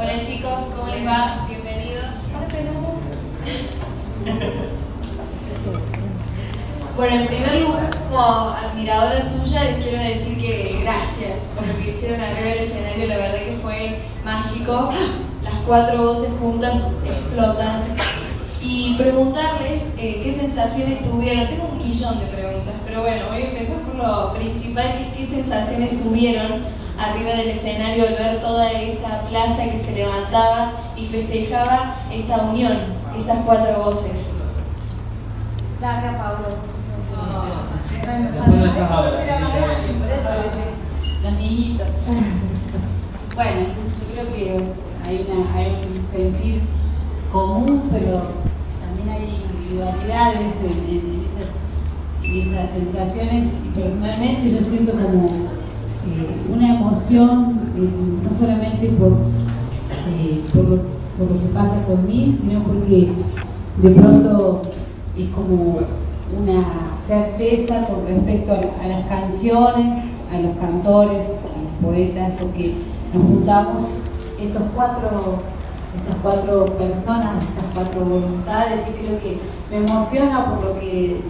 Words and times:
Hola 0.00 0.24
chicos, 0.24 0.62
¿cómo 0.76 0.92
les 0.92 1.04
va? 1.04 1.44
Bienvenidos. 1.48 2.14
Bueno, 6.94 7.16
en 7.16 7.26
primer 7.26 7.62
lugar, 7.62 7.90
como 7.98 8.20
admiradora 8.20 9.24
suya, 9.24 9.64
les 9.64 9.82
quiero 9.82 9.98
decir 9.98 10.38
que 10.40 10.78
gracias 10.82 11.40
por 11.56 11.66
lo 11.66 11.76
que 11.78 11.90
hicieron 11.90 12.20
arriba 12.20 12.48
del 12.48 12.58
escenario, 12.60 13.08
la 13.08 13.16
verdad 13.16 13.38
que 13.38 13.58
fue 13.60 14.02
mágico. 14.24 14.90
Las 15.42 15.54
cuatro 15.66 16.14
voces 16.14 16.30
juntas 16.38 16.94
explotan. 17.04 17.82
Y 18.60 18.94
preguntarles 18.96 19.82
eh, 19.98 20.20
qué 20.24 20.34
sensaciones 20.34 21.02
tuvieron. 21.02 21.48
Tengo 21.48 21.68
un 21.72 21.78
millón 21.78 22.20
de 22.20 22.26
preguntas, 22.26 22.74
pero 22.86 23.02
bueno, 23.02 23.26
voy 23.30 23.42
a 23.42 23.46
empezar 23.46 23.76
por 23.78 23.94
lo 23.94 24.34
principal, 24.34 24.98
que 24.98 25.02
es 25.02 25.08
qué 25.30 25.36
sensaciones 25.36 26.02
tuvieron 26.02 26.64
arriba 26.98 27.30
del 27.30 27.50
escenario 27.50 28.08
al 28.08 28.14
ver 28.14 28.40
toda 28.40 28.72
esa 28.72 29.22
plaza 29.28 29.64
que 29.64 29.84
se 29.84 29.92
levantaba 29.92 30.72
y 30.96 31.06
festejaba 31.06 31.94
esta 32.12 32.36
unión, 32.42 32.76
estas 33.18 33.38
cuatro 33.46 33.84
voces. 33.84 34.12
Larga, 35.80 36.18
Pablo. 36.18 36.48
Las 41.22 41.32
niñitas. 41.34 41.88
Bueno, 43.34 43.60
yo 43.60 44.12
creo 44.12 44.34
que 44.34 44.42
hay, 45.06 45.26
una, 45.30 45.54
hay 45.54 45.68
un 45.70 46.06
sentir 46.10 46.62
común, 47.30 47.88
pero 47.92 48.47
también 48.80 49.08
hay 49.08 49.44
individualidades 49.50 50.54
en, 50.62 50.94
en 50.94 51.24
esas, 51.24 51.50
en 52.24 52.52
esas 52.52 52.70
sensaciones. 52.70 53.48
Personalmente 53.74 54.50
yo 54.50 54.60
siento 54.60 54.92
como 54.92 55.48
eh, 56.06 56.52
una 56.54 56.78
emoción, 56.78 57.60
eh, 57.76 57.88
no 58.22 58.38
solamente 58.38 58.88
por, 58.98 59.12
eh, 60.08 60.40
por, 60.54 60.64
lo, 60.68 60.78
que 61.40 61.48
pasa 61.52 61.84
con 61.86 62.06
mí, 62.06 62.36
sino 62.40 62.62
porque 62.62 63.08
de 63.82 63.90
pronto 63.90 64.62
es 65.16 65.28
como 65.30 65.80
una 66.38 66.96
certeza 67.06 67.86
con 67.86 68.06
respecto 68.06 68.52
a, 68.52 68.86
las 68.86 69.06
canciones, 69.06 70.04
a 70.32 70.40
los 70.40 70.56
cantores, 70.58 71.24
a 71.26 71.62
los 71.62 71.92
poetas, 71.92 72.32
porque 72.40 72.74
nos 73.12 73.22
juntamos 73.22 73.84
estos 74.38 74.62
cuatro, 74.74 75.42
estas 75.96 76.16
cuatro 76.22 76.66
personas, 76.76 77.44
estas 77.44 77.64
cuatro 77.74 78.00
voluntades, 78.04 78.88
y 78.88 78.92
creo 78.92 79.20
que 79.20 79.40
me 79.70 79.76
emociona 79.86 80.54
por 80.54 80.64
lo 80.64 80.80
que, 80.80 81.20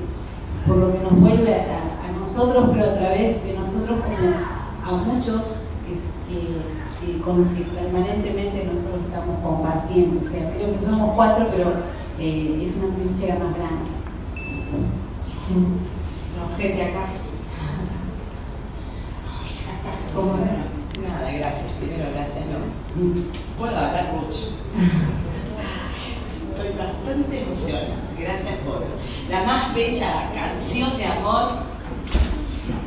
por 0.67 0.77
lo 0.77 0.93
que 0.93 0.99
nos 0.99 1.21
vuelve 1.21 1.55
a, 1.55 2.09
a 2.09 2.13
nosotros, 2.19 2.71
pero 2.73 2.85
a 2.85 2.95
través 2.95 3.43
de 3.45 3.55
nosotros 3.55 3.99
como 4.01 4.59
a 4.85 5.03
muchos 5.05 5.63
que, 5.85 5.95
que, 6.33 7.13
que, 7.13 7.19
con 7.21 7.45
los 7.45 7.49
que 7.55 7.65
permanentemente 7.65 8.65
nosotros 8.65 9.03
estamos 9.07 9.37
compartiendo. 9.43 10.21
O 10.21 10.31
sea, 10.31 10.51
creo 10.55 10.73
que 10.73 10.85
somos 10.85 11.15
cuatro, 11.15 11.47
pero 11.55 11.73
eh, 12.19 12.63
es 12.63 12.77
una 12.77 12.95
trinchera 12.95 13.35
más 13.35 13.55
grande. 13.55 13.91
No, 16.37 16.57
gente 16.57 16.83
acá. 16.83 17.07
¿Cómo 20.15 20.33
Nada, 21.19 21.33
gracias. 21.33 21.67
Primero, 21.81 22.05
gracias, 22.15 22.45
¿no? 22.47 22.59
Puedo 23.59 23.77
hablar 23.77 24.13
mucho. 24.15 24.55
Estoy 26.55 26.79
bastante 26.79 27.43
emocionada. 27.43 27.97
Gracias 28.19 28.55
por 28.65 28.85
la 29.29 29.45
más 29.45 29.75
bella 29.75 30.31
canción 30.35 30.97
de 30.97 31.07
amor 31.07 31.49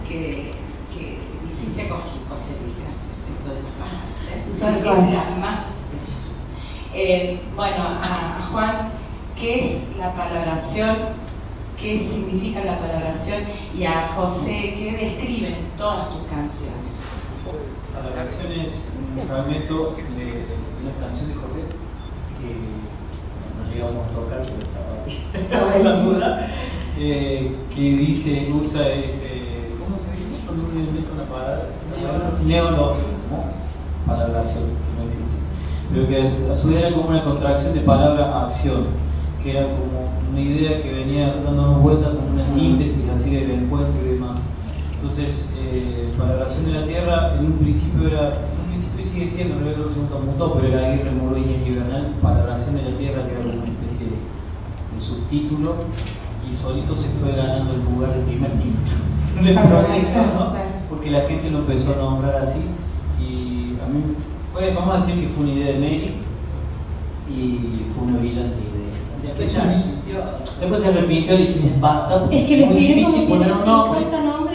que, 0.07 0.53
que 0.93 1.19
hiciste 1.49 1.89
con 1.89 1.99
José 2.29 2.57
Luis. 2.63 2.77
Gracias. 2.77 3.11
Esto 3.37 3.49
de 3.53 3.63
las 3.63 3.73
palabras. 3.73 4.17
¿eh? 4.29 4.43
Es 4.49 5.13
la 5.13 5.23
más 5.37 5.59
bella. 5.91 6.19
Eh, 6.93 7.41
bueno, 7.55 7.83
a, 7.83 8.39
a 8.39 8.47
Juan, 8.51 8.91
¿qué 9.35 9.65
es 9.65 9.97
la 9.97 10.13
palabración? 10.13 10.95
qué 11.81 11.99
significa 11.99 12.63
la 12.63 12.77
palabración 12.77 13.41
y 13.75 13.85
a 13.85 14.09
José 14.15 14.75
qué 14.77 14.91
describen 15.01 15.71
todas 15.75 16.09
tus 16.09 16.27
canciones. 16.27 17.20
La 18.01 18.09
palabración 18.09 18.51
es 18.53 18.81
un 19.15 19.27
fragmento 19.27 19.95
de, 20.17 20.25
de 20.25 20.33
una 20.81 20.91
canción 20.99 21.27
de 21.27 21.35
José 21.35 21.61
que 22.41 22.49
no 23.57 23.71
llegamos 23.71 24.07
a 24.07 24.15
tocar, 24.15 24.41
pero 24.41 25.43
estaba 25.43 25.75
en 25.77 25.83
la 25.83 26.01
duda, 26.01 26.47
eh, 26.97 27.55
que 27.75 27.81
dice, 27.81 28.51
usa 28.59 28.89
ese, 28.89 29.69
¿cómo 29.77 29.97
se 30.01 30.17
dice? 30.17 30.45
Cuando 30.47 30.65
uno 30.71 30.79
inventa 30.79 31.11
una 31.13 31.25
palabra, 31.25 32.39
neologismo, 32.43 33.45
palabración, 34.07 34.63
que 34.63 34.97
no 34.97 35.03
existe, 35.05 35.37
pero 35.93 36.07
que 36.07 36.51
a 36.51 36.55
su 36.55 36.69
vez 36.69 36.77
era 36.77 36.95
como 36.95 37.09
una 37.09 37.23
contracción 37.23 37.75
de 37.75 37.81
palabra 37.81 38.45
acción, 38.45 38.87
que 39.43 39.51
era 39.51 39.61
como 39.63 40.09
una 40.31 40.41
idea 40.41 40.81
que 40.81 40.91
venía 40.91 41.35
dándonos 41.35 41.83
vueltas 41.83 42.15
como 42.15 42.31
una 42.31 42.45
síntesis 42.45 43.07
así 43.13 43.29
del 43.29 43.51
encuentro 43.51 43.93
y 44.03 44.13
demás. 44.13 44.20
Entonces, 45.01 45.49
eh, 45.57 46.11
para 46.15 46.29
la 46.29 46.35
relación 46.45 46.65
de 46.65 46.71
la 46.73 46.85
Tierra, 46.85 47.33
en 47.39 47.45
un 47.47 47.53
principio 47.53 48.07
era, 48.07 48.37
en 48.37 48.61
un 48.61 48.67
principio 48.69 49.03
sigue 49.03 49.27
siendo, 49.27 49.55
no 49.55 49.61
creo 49.73 49.89
que 49.89 49.97
nunca 49.97 50.15
mutó, 50.23 50.53
pero 50.53 50.67
era 50.67 50.93
Aguirre 50.93 51.09
Moroña 51.09 51.57
y 51.57 52.21
para 52.21 52.35
la 52.35 52.43
relación 52.43 52.75
de 52.75 52.83
la 52.83 52.97
Tierra, 52.99 53.25
que 53.25 53.31
era 53.33 53.41
una 53.41 53.65
especie 53.65 54.05
de, 54.05 54.21
de 54.93 55.01
subtítulo, 55.01 55.73
y 56.47 56.53
solito 56.53 56.93
se 56.93 57.09
fue 57.17 57.31
ganando 57.33 57.73
el 57.73 57.81
lugar 57.81 58.13
del 58.13 58.25
primer 58.25 58.51
título 58.61 58.93
proyecto, 59.41 60.37
¿no? 60.37 60.53
Porque 60.87 61.09
la 61.09 61.21
gente 61.21 61.49
lo 61.49 61.59
empezó 61.59 61.93
a 61.93 61.95
nombrar 61.95 62.35
así, 62.35 62.61
y 63.19 63.73
a 63.81 63.89
mí 63.89 64.03
fue, 64.53 64.71
vamos 64.71 64.93
a 64.93 64.97
decir 64.99 65.19
que 65.19 65.33
fue 65.33 65.45
una 65.45 65.53
idea 65.53 65.73
de 65.73 65.79
Mary, 65.79 66.13
y 67.27 67.89
fue 67.95 68.05
una 68.05 68.19
brillante 68.19 68.61
idea. 68.69 68.81
Después, 70.61 70.81
se 70.83 70.91
repitió 70.91 71.33
y 71.33 71.47
dije, 71.47 71.73
basta. 71.79 72.27
Es 72.29 72.45
que 72.45 72.57
le 72.57 72.65
muy 72.67 72.77
escribí 72.77 73.03
como 73.03 73.15
difícil 73.15 73.37
poner 73.39 73.51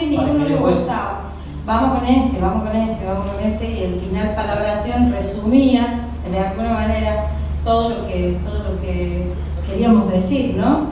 un 0.09 0.15
nombre 0.15 0.47
50 0.47 0.47
nombres 0.47 0.49
y 0.49 0.53
ninguno 0.53 0.69
le 0.71 0.75
gustaba. 0.79 1.21
Vamos 1.65 1.99
con 1.99 2.07
este, 2.07 2.39
vamos 2.39 2.63
con 2.67 2.75
este, 2.77 3.05
vamos 3.05 3.29
con 3.31 3.43
este, 3.45 3.71
y 3.71 3.83
el 3.83 3.99
final 3.99 4.35
palabración 4.35 5.11
resumía 5.11 6.07
de 6.31 6.39
alguna 6.39 6.69
manera 6.73 7.25
todo 7.65 7.89
lo 7.89 8.07
que, 8.07 8.37
todo 8.45 8.57
lo 8.73 8.81
que 8.81 9.31
queríamos 9.69 10.09
decir, 10.11 10.55
¿no? 10.55 10.87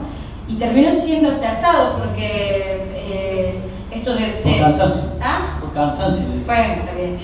Y 0.48 0.54
terminó 0.56 0.94
siendo 0.96 1.30
acertado 1.30 1.98
porque 1.98 2.86
eh, 2.94 3.58
esto 3.90 4.14
de, 4.14 4.26
Por 4.42 4.52
de- 4.52 4.60
cansancio. 4.60 5.02
¿Ah? 5.20 5.56
Por 5.60 5.72
cansancio. 5.72 6.22
Bueno, 6.46 6.74
está 6.74 6.92
bien. 6.94 7.18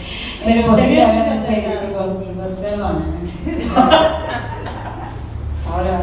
Pero 0.44 0.74
terminó 0.74 1.04
siendo 1.06 1.32
acertado. 1.32 1.80
chicos, 1.86 2.26
chicos, 2.26 2.50
perdón. 2.60 3.04
Ahora 5.70 6.00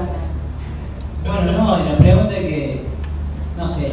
Bueno, 1.25 1.51
no, 1.51 1.79
y 1.85 1.89
la 1.89 1.97
pregunta 1.97 2.31
es 2.33 2.39
que, 2.41 2.85
no 3.57 3.67
sé, 3.67 3.91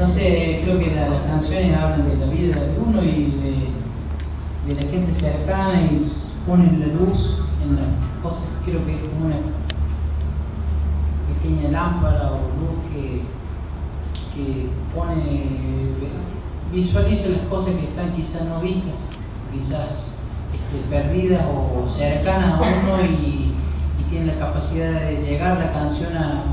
no 0.00 0.06
sé, 0.06 0.60
creo 0.64 0.78
que 0.78 0.94
la- 0.94 1.10
las 1.10 1.20
canciones 1.24 1.76
hablan 1.76 2.08
de 2.08 2.16
la 2.16 2.32
vida 2.32 2.58
de 2.58 2.78
uno 2.78 3.02
y 3.02 3.74
de, 4.64 4.74
la 4.74 4.90
gente 4.90 5.12
cercana 5.12 5.82
y 5.82 6.00
ponen 6.46 6.80
la 6.80 6.86
luz 6.86 7.38
en 7.62 7.76
las 7.76 7.84
cosas, 8.22 8.48
creo 8.64 8.82
que 8.86 8.94
es 8.94 9.00
como 9.02 9.26
una 9.26 9.36
pequeña 11.28 11.68
lámpara 11.70 12.32
o 12.32 12.48
luz 12.60 12.90
que, 12.90 13.26
que 14.34 14.70
pone, 14.94 15.90
visualiza 16.72 17.28
las 17.30 17.42
cosas 17.42 17.74
que 17.74 17.88
están 17.88 18.14
quizás 18.14 18.46
no 18.46 18.60
vistas, 18.60 19.10
quizás 19.52 20.14
este, 20.54 20.78
perdidas 20.88 21.44
o 21.54 21.86
cercanas 21.88 22.54
a 22.54 22.60
uno 22.84 23.04
y, 23.04 23.54
y 23.98 24.02
tiene 24.08 24.32
la 24.32 24.38
capacidad 24.38 24.98
de 25.02 25.20
llegar 25.20 25.58
la 25.58 25.72
canción 25.72 26.16
a, 26.16 26.44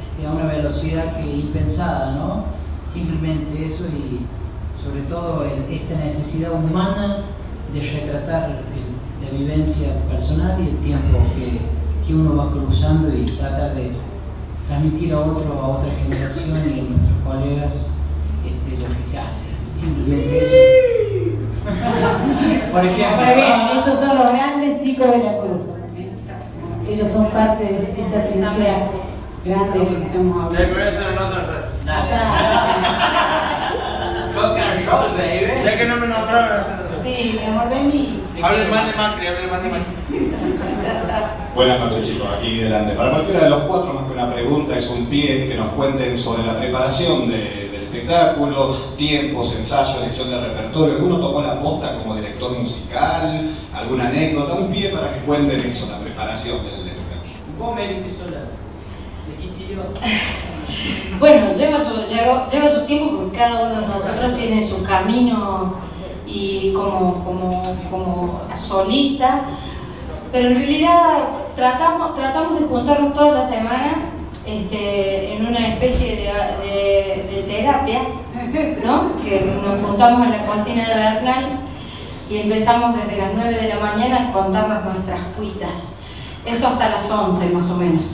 este, 0.00 0.24
a 0.26 0.30
una 0.32 0.46
velocidad 0.46 1.16
que 1.16 1.36
impensada, 1.36 2.12
¿no? 2.14 2.55
Simplemente 2.92 3.64
eso 3.66 3.84
y 3.86 4.26
sobre 4.82 5.02
todo 5.02 5.44
el- 5.44 5.72
esta 5.74 5.96
necesidad 5.96 6.52
humana 6.52 7.18
de 7.72 7.80
retratar 7.80 8.62
el- 8.74 9.24
la 9.24 9.30
vivencia 9.38 9.88
personal 10.10 10.58
y 10.62 10.68
el 10.70 10.76
tiempo 10.78 11.18
que, 11.34 11.60
que 12.06 12.14
uno 12.14 12.36
va 12.36 12.52
cruzando 12.52 13.08
y 13.14 13.24
tratar 13.24 13.74
de 13.74 13.90
transmitir 14.68 15.12
a 15.12 15.20
otro, 15.20 15.60
a 15.60 15.66
otra 15.78 15.90
generación 16.02 16.50
y 16.50 16.80
a 16.80 16.82
nuestros 16.84 17.16
colegas 17.24 17.90
este, 18.44 18.82
lo 18.82 18.88
que 18.96 19.04
se 19.04 19.18
hace. 19.18 19.46
Simplemente 19.78 20.38
eso. 20.38 20.56
Por 22.72 22.84
ejemplo, 22.84 23.16
Muy 23.16 23.34
bien, 23.34 23.78
estos 23.78 23.98
son 23.98 24.18
los 24.18 24.28
grandes 24.32 24.82
chicos 24.82 25.10
de 25.10 25.18
la 25.18 25.38
cruz. 25.38 25.62
Ellos 26.88 27.10
son 27.10 27.26
parte 27.30 27.64
de 27.64 27.94
esta 28.00 28.28
trinchera 28.28 28.88
grande 29.44 29.78
de 29.80 29.86
que 29.86 30.02
estamos 30.04 30.36
hablando. 30.44 30.74
Rock 34.34 34.58
and 34.58 34.86
roll, 34.86 35.14
baby. 35.16 35.62
Ya 35.64 35.78
que 35.78 35.86
no 35.86 35.96
me 35.96 36.06
nombraron. 36.08 36.64
Sí, 37.02 37.38
mi 37.40 37.46
amor, 37.46 37.68
vení. 37.70 38.22
Hablen 38.42 38.70
más 38.70 38.90
de 38.90 38.96
Macri, 38.96 39.26
hablen 39.26 39.50
más 39.50 39.62
de 39.62 39.68
Macri. 39.68 39.92
Buenas 41.54 41.80
noches 41.80 42.06
chicos, 42.06 42.28
aquí 42.36 42.58
delante. 42.58 42.92
Para 42.94 43.10
cualquiera 43.12 43.44
de 43.44 43.50
los 43.50 43.62
cuatro, 43.62 43.94
más 43.94 44.06
que 44.06 44.12
una 44.12 44.30
pregunta, 44.32 44.76
es 44.76 44.90
un 44.90 45.06
pie 45.06 45.48
que 45.48 45.54
nos 45.54 45.68
cuenten 45.68 46.18
sobre 46.18 46.44
la 46.44 46.58
preparación 46.58 47.30
de- 47.30 47.70
del 47.70 47.82
espectáculo, 47.84 48.74
tiempos, 48.98 49.54
ensayos, 49.56 49.96
elección 50.02 50.30
de 50.30 50.40
repertorio. 50.40 50.96
¿Alguno 50.96 51.16
tomó 51.18 51.40
la 51.40 51.58
posta 51.60 51.96
como 51.96 52.16
director 52.16 52.58
musical? 52.58 53.50
¿Alguna 53.72 54.08
anécdota? 54.08 54.54
Un 54.54 54.70
pie 54.70 54.90
para 54.90 55.14
que 55.14 55.20
cuenten 55.20 55.60
eso, 55.60 55.86
la 55.90 55.98
preparación 56.00 56.58
del 56.64 56.88
espectáculo. 56.88 57.32
Vos 57.58 57.74
me 57.76 58.10
sola. 58.10 58.40
Bueno, 61.18 61.52
lleva 61.54 61.80
su, 61.80 62.86
tiempo 62.86 63.16
porque 63.16 63.38
cada 63.38 63.66
uno 63.66 63.80
de 63.80 63.86
nosotros 63.86 64.34
tiene 64.36 64.62
su 64.62 64.82
camino 64.82 65.74
y 66.26 66.72
como, 66.74 67.24
como, 67.24 67.62
como 67.90 68.40
solista, 68.60 69.42
pero 70.32 70.48
en 70.48 70.56
realidad 70.56 71.28
tratamos, 71.54 72.14
tratamos 72.16 72.60
de 72.60 72.66
juntarnos 72.66 73.14
todas 73.14 73.34
las 73.34 73.48
semanas 73.48 74.20
este, 74.44 75.34
en 75.34 75.46
una 75.46 75.68
especie 75.68 76.16
de, 76.16 77.44
terapia, 77.46 78.00
¿no? 78.84 79.20
que 79.22 79.40
nos 79.62 79.80
juntamos 79.80 80.26
en 80.26 80.32
la 80.32 80.46
cocina 80.46 80.88
de 80.88 80.94
Bernal 80.94 81.60
y 82.28 82.38
empezamos 82.38 82.96
desde 82.96 83.16
las 83.22 83.34
9 83.34 83.54
de 83.54 83.68
la 83.68 83.80
mañana 83.80 84.28
a 84.28 84.32
contarnos 84.32 84.84
nuestras 84.84 85.20
cuitas. 85.36 86.05
Eso 86.46 86.68
hasta 86.68 86.90
las 86.90 87.10
11 87.10 87.50
más 87.50 87.70
o 87.70 87.76
menos. 87.76 88.04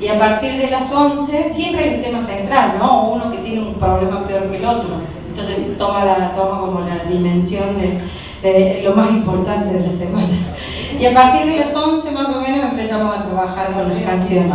Y 0.00 0.08
a 0.08 0.18
partir 0.18 0.56
de 0.56 0.70
las 0.70 0.90
11 0.90 1.52
siempre 1.52 1.84
hay 1.84 1.94
un 1.96 2.02
tema 2.02 2.18
central, 2.18 2.76
¿no? 2.78 3.10
Uno 3.10 3.30
que 3.30 3.38
tiene 3.38 3.60
un 3.60 3.74
problema 3.74 4.26
peor 4.26 4.48
que 4.48 4.56
el 4.56 4.64
otro. 4.64 4.88
Entonces 5.28 5.78
toma, 5.78 6.04
la, 6.04 6.34
toma 6.34 6.60
como 6.60 6.80
la 6.80 7.04
dimensión 7.04 7.76
de, 7.78 8.00
de 8.42 8.82
lo 8.82 8.94
más 8.94 9.10
importante 9.10 9.74
de 9.74 9.86
la 9.86 9.90
semana. 9.92 10.28
Y 10.98 11.06
a 11.06 11.14
partir 11.14 11.46
de 11.46 11.60
las 11.60 11.74
11 11.74 12.10
más 12.12 12.28
o 12.28 12.40
menos 12.40 12.70
empezamos 12.70 13.16
a 13.16 13.24
trabajar 13.24 13.72
con 13.74 13.88
las 13.88 14.02
canciones. 14.02 14.52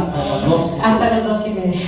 Hasta 0.83 1.09
las 1.09 1.25
12 1.25 1.49
y 1.49 1.53
media. 1.53 1.81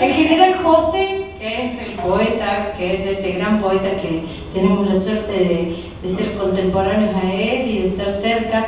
En 0.00 0.14
general 0.14 0.54
José, 0.62 1.32
que 1.38 1.64
es 1.64 1.80
el 1.80 1.92
poeta, 1.92 2.74
que 2.76 2.94
es 2.94 3.00
este 3.00 3.32
gran 3.32 3.60
poeta 3.60 3.96
que 4.00 4.24
tenemos 4.52 4.86
la 4.86 4.94
suerte 4.94 5.32
de, 5.32 5.84
de 6.02 6.08
ser 6.08 6.36
contemporáneos 6.36 7.14
a 7.16 7.32
él 7.32 7.68
y 7.68 7.78
de 7.78 7.88
estar 7.88 8.12
cerca, 8.12 8.66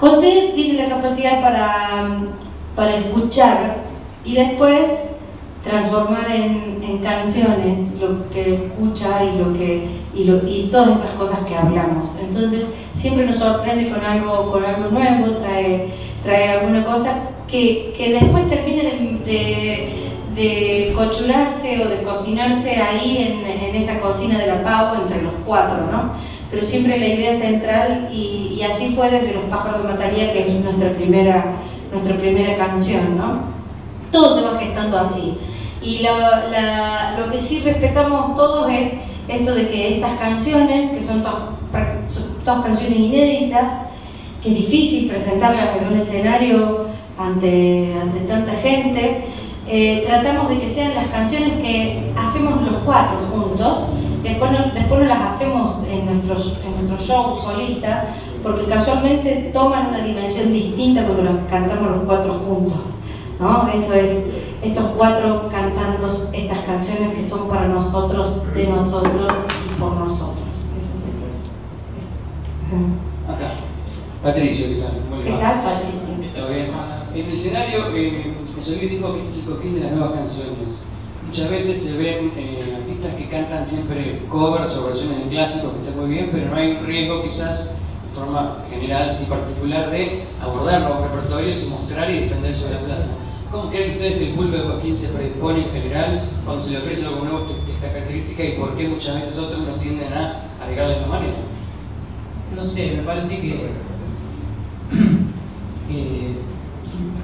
José 0.00 0.52
tiene 0.54 0.82
la 0.82 0.96
capacidad 0.96 1.40
para, 1.40 2.22
para 2.74 2.96
escuchar 2.96 3.76
y 4.24 4.34
después 4.34 4.90
transformar 5.62 6.30
en, 6.30 6.82
en, 6.82 6.98
canciones 6.98 7.94
lo 7.98 8.28
que 8.30 8.54
escucha 8.54 9.24
y 9.24 9.38
lo 9.38 9.52
que 9.54 9.88
y, 10.14 10.24
lo, 10.24 10.46
y, 10.46 10.68
todas 10.70 10.98
esas 10.98 11.12
cosas 11.12 11.40
que 11.40 11.56
hablamos. 11.56 12.10
Entonces 12.20 12.66
siempre 12.94 13.26
nos 13.26 13.36
sorprende 13.36 13.90
con 13.90 14.04
algo, 14.04 14.52
con 14.52 14.64
algo 14.64 14.90
nuevo, 14.90 15.38
trae, 15.38 15.92
trae 16.22 16.58
alguna 16.58 16.84
cosa 16.84 17.30
que, 17.48 17.94
que 17.96 18.12
después 18.12 18.48
termina 18.48 18.82
de, 18.84 20.12
de, 20.34 20.92
cochularse 20.94 21.84
o 21.84 21.88
de 21.88 22.02
cocinarse 22.02 22.76
ahí 22.76 23.16
en, 23.18 23.46
en, 23.46 23.74
esa 23.74 24.00
cocina 24.00 24.38
de 24.38 24.46
la 24.46 24.62
Pau 24.62 25.02
entre 25.02 25.22
los 25.22 25.32
cuatro, 25.46 25.86
¿no? 25.90 26.12
Pero 26.54 26.66
siempre 26.66 26.98
la 26.98 27.08
idea 27.08 27.34
central 27.34 28.10
y, 28.12 28.56
y 28.56 28.62
así 28.62 28.94
fue 28.94 29.10
desde 29.10 29.34
Los 29.34 29.42
pájaros 29.50 29.82
de 29.82 29.88
Mataría, 29.92 30.32
que 30.32 30.56
es 30.56 30.62
nuestra 30.62 30.90
primera, 30.92 31.46
nuestra 31.90 32.16
primera 32.16 32.54
canción, 32.54 33.18
¿no? 33.18 33.40
Todo 34.12 34.36
se 34.36 34.42
va 34.42 34.60
gestando 34.60 34.96
así. 34.96 35.36
Y 35.82 35.98
la, 35.98 36.46
la, 36.48 37.16
lo 37.18 37.32
que 37.32 37.38
sí 37.38 37.60
respetamos 37.64 38.36
todos 38.36 38.70
es 38.70 38.92
esto 39.26 39.52
de 39.52 39.66
que 39.66 39.96
estas 39.96 40.12
canciones, 40.12 40.92
que 40.92 41.02
son 41.02 41.24
todas, 41.24 41.38
todas 42.44 42.64
canciones 42.64 43.00
inéditas, 43.00 43.72
que 44.40 44.50
es 44.50 44.54
difícil 44.54 45.10
presentarlas 45.10 45.82
en 45.82 45.88
un 45.88 45.98
escenario 45.98 46.86
ante, 47.18 47.94
ante 48.00 48.20
tanta 48.20 48.52
gente, 48.52 49.24
eh, 49.66 50.04
tratamos 50.06 50.48
de 50.50 50.60
que 50.60 50.68
sean 50.68 50.94
las 50.94 51.08
canciones 51.08 51.54
que 51.54 52.12
hacemos 52.16 52.62
los 52.62 52.76
cuatro 52.84 53.18
juntos, 53.32 53.88
después 54.24 54.50
no, 54.50 54.58
después 54.74 55.00
no 55.00 55.06
las 55.06 55.32
hacemos 55.32 55.84
en 55.88 56.06
nuestros, 56.06 56.58
en 56.64 56.86
nuestro 56.86 56.98
show 57.06 57.38
solista, 57.38 58.06
porque 58.42 58.64
casualmente 58.64 59.50
toman 59.52 59.88
una 59.88 60.04
dimensión 60.04 60.52
distinta 60.52 61.04
cuando 61.04 61.22
las 61.22 61.46
cantamos 61.48 61.90
los 61.90 62.04
cuatro 62.04 62.34
juntos. 62.34 62.78
¿no? 63.38 63.68
Eso 63.68 63.94
es 63.94 64.18
estos 64.62 64.84
cuatro 64.96 65.48
cantando 65.50 66.10
estas 66.32 66.58
canciones 66.60 67.14
que 67.14 67.22
son 67.22 67.48
para 67.48 67.68
nosotros, 67.68 68.42
de 68.54 68.66
nosotros 68.66 69.32
y 69.66 69.80
por 69.80 69.92
nosotros. 69.92 70.46
Eso 70.78 71.06
es 72.76 73.34
Acá. 73.34 73.54
Patricio, 74.22 74.68
¿qué 74.68 74.76
tal? 74.76 74.92
Muy 75.10 75.24
¿Qué 75.24 75.32
tal, 75.32 75.62
Patricio? 75.62 76.14
¿Todo 76.34 76.48
bien? 76.48 76.70
En 77.14 77.26
el 77.26 77.32
escenario, 77.32 77.94
eh, 77.94 78.34
José 78.56 78.76
Luis 78.76 78.90
dijo 78.92 79.14
que 79.14 79.22
es 79.22 79.38
el 79.38 79.44
coquín 79.44 79.74
de 79.74 79.80
las 79.82 79.92
nuevas 79.92 80.12
canciones. 80.14 80.84
Muchas 81.26 81.50
veces 81.50 81.82
se 81.82 81.96
ven 81.98 82.32
eh, 82.36 82.58
artistas 82.74 83.13
cantan 83.34 83.66
siempre 83.66 84.22
covers 84.28 84.76
o 84.76 84.86
versiones 84.86 85.24
de 85.24 85.28
clásicos, 85.28 85.72
que 85.72 85.88
está 85.88 86.00
muy 86.00 86.10
bien, 86.10 86.30
pero 86.30 86.50
no 86.50 86.56
hay 86.56 86.78
riesgo 86.78 87.24
quizás 87.24 87.76
de 88.08 88.20
forma 88.20 88.58
general 88.70 89.10
y 89.20 89.24
particular 89.24 89.90
de 89.90 90.22
abordar 90.40 90.82
los 90.82 91.10
repertorios 91.10 91.64
y 91.64 91.70
mostrar 91.70 92.08
y 92.10 92.20
defender 92.20 92.54
sobre 92.54 92.74
la 92.74 92.80
plaza. 92.82 93.08
¿Cómo 93.50 93.70
creen 93.70 93.90
ustedes 93.90 94.18
que 94.18 94.28
el 94.30 94.34
público 94.36 94.56
de 94.56 94.62
Joaquín 94.62 94.96
se 94.96 95.08
predispone 95.08 95.64
en 95.64 95.70
general 95.70 96.30
cuando 96.44 96.62
se 96.62 96.70
le 96.72 96.78
ofrece 96.78 97.06
algo 97.06 97.24
nuevo 97.24 97.40
de 97.40 97.72
esta 97.72 97.88
característica 97.88 98.44
y 98.44 98.52
por 98.52 98.76
qué 98.76 98.88
muchas 98.88 99.16
veces 99.16 99.36
otros 99.36 99.66
no 99.66 99.74
tienden 99.74 100.12
a 100.12 100.44
agregar 100.62 100.88
de 100.88 100.94
esta 100.94 101.06
manera? 101.08 101.34
No 102.54 102.64
sé, 102.64 102.92
me 102.96 103.02
parece 103.02 103.40
que, 103.40 103.68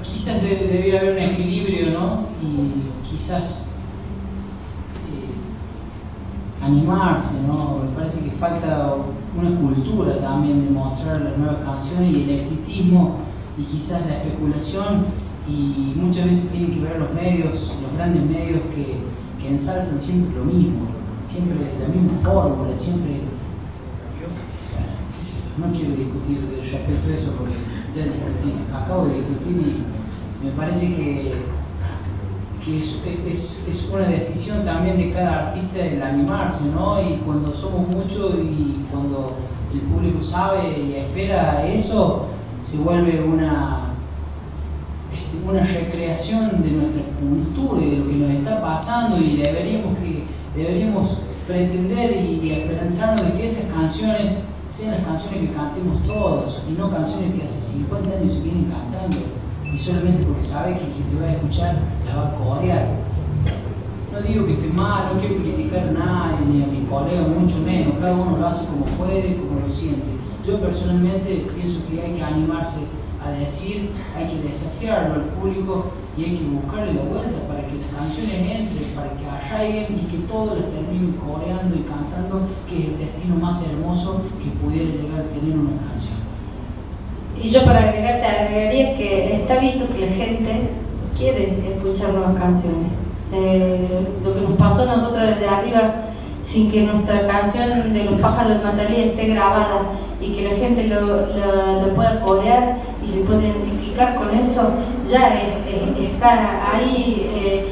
quizás 0.03 0.41
debe, 0.43 0.97
haber 0.97 1.13
un 1.13 1.19
equilibrio, 1.19 1.91
¿no? 1.91 2.27
Y 2.43 3.09
quizás 3.09 3.70
animarse, 6.63 7.29
¿no? 7.47 7.79
Me 7.83 7.89
parece 7.95 8.21
que 8.21 8.31
falta 8.31 8.95
una 9.37 9.55
cultura 9.59 10.19
también 10.19 10.65
de 10.65 10.71
mostrar 10.71 11.21
las 11.21 11.37
nuevas 11.37 11.57
canciones 11.63 12.11
y 12.11 12.23
el 12.23 12.29
exitismo 12.29 13.15
y 13.57 13.63
quizás 13.63 14.05
la 14.05 14.17
especulación 14.17 15.05
y 15.47 15.93
muchas 15.95 16.25
veces 16.25 16.51
tienen 16.51 16.71
que 16.71 16.79
ver 16.81 16.99
los 16.99 17.13
medios, 17.13 17.73
los 17.81 17.93
grandes 17.93 18.23
medios 18.23 18.61
que, 18.75 18.99
que 19.41 19.49
ensalzan 19.49 19.99
siempre 19.99 20.37
lo 20.37 20.45
mismo, 20.45 20.81
siempre 21.25 21.55
la 21.79 21.87
misma 21.87 22.19
fórmula, 22.23 22.75
siempre... 22.75 23.21
no 25.57 25.71
quiero 25.73 25.95
discutir 25.95 26.39
respecto 26.71 27.09
a 27.09 27.13
eso 27.13 27.31
porque 27.37 27.53
ya 27.95 28.03
discutí, 28.05 28.53
acabo 28.73 29.05
de 29.07 29.15
discutir 29.15 29.83
y 30.41 30.45
me 30.45 30.51
parece 30.51 30.95
que, 30.95 31.35
que 32.65 32.77
es, 32.77 33.01
es, 33.27 33.59
es, 33.67 33.89
una 33.91 34.07
decisión 34.07 34.63
también 34.65 34.97
de 34.97 35.11
cada 35.11 35.49
artista 35.49 35.85
el 35.85 36.01
animarse, 36.01 36.63
¿no? 36.65 37.01
Y 37.01 37.17
cuando 37.25 37.51
somos 37.53 37.87
muchos 37.87 38.35
y 38.35 38.85
cuando 38.91 39.35
el 39.73 39.81
público 39.81 40.21
sabe 40.21 40.79
y 40.79 40.95
espera 40.95 41.65
eso, 41.67 42.27
se 42.63 42.77
vuelve 42.77 43.21
una 43.23 43.91
este, 45.11 45.49
una 45.49 45.63
recreación 45.63 46.61
de 46.63 46.71
nuestra 46.71 47.03
cultura 47.19 47.85
y 47.85 47.89
de 47.89 47.97
lo 47.97 48.07
que 48.07 48.13
nos 48.13 48.31
está 48.31 48.61
pasando 48.61 49.17
y 49.17 49.37
deberíamos, 49.37 49.97
que, 49.97 50.23
deberíamos 50.55 51.17
pretender 51.47 52.25
y, 52.25 52.51
esperanzarnos 52.51 53.25
de 53.25 53.33
que 53.33 53.45
esas 53.45 53.65
canciones 53.73 54.37
sean 54.69 54.91
las 54.91 55.03
canciones 55.03 55.49
que 55.49 55.55
cantemos 55.55 56.01
todos 56.03 56.63
y 56.69 56.73
no 56.73 56.89
canciones 56.89 57.35
que 57.35 57.43
hace 57.43 57.59
50 57.59 58.17
años 58.17 58.33
se 58.33 58.41
vienen 58.41 58.71
cantando 58.71 59.17
y 59.73 59.77
solamente 59.77 60.23
porque 60.25 60.41
sabe 60.41 60.73
que 60.73 60.91
quien 60.91 61.09
te 61.09 61.21
va 61.21 61.27
a 61.27 61.33
escuchar 61.33 61.79
la 62.05 62.15
va 62.15 62.27
a 62.29 62.33
corear. 62.35 62.87
No 64.11 64.21
digo 64.21 64.45
que 64.45 64.53
esté 64.53 64.67
mal, 64.67 65.13
no 65.13 65.19
quiero 65.21 65.37
criticar 65.37 65.87
a 65.87 65.91
nadie 65.91 66.45
ni 66.45 66.63
a 66.63 66.67
mi 66.67 66.85
colega, 66.87 67.27
mucho 67.27 67.57
menos, 67.59 67.93
cada 67.99 68.13
uno 68.13 68.37
lo 68.37 68.47
hace 68.47 68.65
como 68.65 68.83
puede, 68.97 69.37
como 69.37 69.61
lo 69.61 69.69
siente. 69.69 70.11
Yo 70.45 70.59
personalmente 70.59 71.47
pienso 71.55 71.79
que 71.87 72.01
hay 72.01 72.15
que 72.15 72.23
animarse 72.23 72.79
a 73.23 73.31
decir, 73.31 73.91
hay 74.17 74.27
que 74.27 74.49
desafiarlo 74.49 75.15
al 75.15 75.25
público 75.39 75.91
y 76.17 76.23
hay 76.25 76.37
que 76.37 76.43
buscarle 76.43 76.93
la 76.95 77.03
vuelta 77.03 77.47
para 77.47 77.65
que 77.67 77.77
las 77.77 77.95
canciones 77.95 78.33
entren, 78.33 78.91
para 78.95 79.13
que 79.15 79.25
arraiguen 79.25 79.99
y 79.99 80.11
que 80.11 80.17
todos 80.27 80.59
las 80.59 80.69
terminen 80.71 81.13
coreando 81.13 81.75
y 81.75 81.83
cantando, 81.83 82.47
que 82.67 82.79
es 82.79 82.85
el 82.89 82.97
destino 82.97 83.35
más 83.37 83.63
hermoso 83.63 84.23
que 84.43 84.49
pudiera 84.59 84.89
llegar 84.91 85.21
a 85.21 85.39
tener 85.39 85.55
una 85.57 85.77
canción. 85.87 86.20
Y 87.43 87.49
yo 87.49 87.65
para 87.65 87.79
agregarte 87.79 88.25
agregaría 88.25 88.95
que 88.97 89.35
está 89.35 89.57
visto 89.57 89.87
que 89.87 90.05
la 90.05 90.11
gente 90.13 90.69
quiere 91.17 91.57
escuchar 91.73 92.13
nuevas 92.13 92.37
canciones. 92.37 92.91
Eh, 93.33 94.05
lo 94.23 94.33
que 94.33 94.41
nos 94.41 94.53
pasó 94.53 94.83
a 94.83 94.95
nosotros 94.97 95.21
desde 95.27 95.47
arriba 95.47 96.11
sin 96.43 96.71
que 96.71 96.83
nuestra 96.83 97.27
canción 97.27 97.93
de 97.93 98.03
los 98.03 98.19
pájaros 98.19 98.57
de 98.57 98.63
Matalía 98.63 99.05
esté 99.05 99.27
grabada 99.27 99.83
y 100.19 100.33
que 100.33 100.49
la 100.49 100.55
gente 100.55 100.87
lo, 100.87 101.01
lo, 101.01 101.95
pueda 101.95 102.19
corear 102.21 102.77
y 103.03 103.07
se 103.07 103.25
pueda 103.25 103.41
identificar 103.41 104.15
con 104.15 104.27
eso, 104.27 104.73
ya 105.09 105.33
está 105.99 106.73
ahí 106.73 107.31
eh, 107.35 107.65